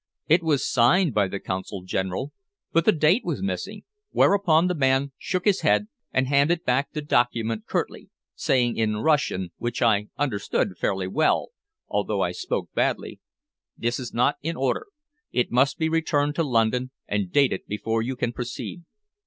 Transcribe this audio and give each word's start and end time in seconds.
It 0.27 0.41
was 0.41 0.67
signed 0.67 1.13
by 1.13 1.27
the 1.27 1.39
Consul 1.39 1.83
General, 1.83 2.31
but 2.71 2.85
the 2.85 2.91
date 2.91 3.23
was 3.23 3.43
missing, 3.43 3.83
whereupon 4.09 4.65
the 4.65 4.73
man 4.73 5.11
shook 5.15 5.45
his 5.45 5.61
head 5.61 5.89
and 6.11 6.25
handed 6.25 6.63
back 6.65 6.91
the 6.91 7.03
document 7.03 7.67
curtly, 7.67 8.09
saying 8.33 8.77
in 8.77 9.03
Russian, 9.03 9.51
which 9.59 9.79
I 9.79 10.07
understood 10.17 10.75
fairly 10.79 11.07
well, 11.07 11.49
although 11.87 12.21
I 12.21 12.31
spoke 12.31 12.73
badly 12.73 13.19
"This 13.77 13.99
is 13.99 14.11
not 14.11 14.37
in 14.41 14.55
order. 14.55 14.87
It 15.31 15.51
must 15.51 15.77
be 15.77 15.87
returned 15.87 16.33
to 16.33 16.43
London 16.43 16.89
and 17.07 17.31
dated 17.31 17.67
before 17.67 18.01
you 18.01 18.15
can 18.15 18.33
proceed." 18.33 18.81